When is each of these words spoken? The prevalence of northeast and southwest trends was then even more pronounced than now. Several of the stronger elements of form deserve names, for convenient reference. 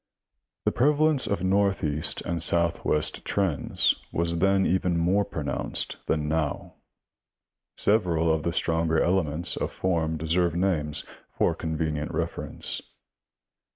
The 0.65 0.71
prevalence 0.71 1.27
of 1.27 1.43
northeast 1.43 2.21
and 2.21 2.41
southwest 2.41 3.23
trends 3.23 3.93
was 4.11 4.39
then 4.39 4.65
even 4.65 4.97
more 4.97 5.23
pronounced 5.23 5.97
than 6.07 6.27
now. 6.27 6.73
Several 7.77 8.33
of 8.33 8.41
the 8.41 8.51
stronger 8.51 8.99
elements 8.99 9.55
of 9.55 9.71
form 9.71 10.17
deserve 10.17 10.55
names, 10.55 11.05
for 11.37 11.53
convenient 11.53 12.11
reference. 12.11 12.81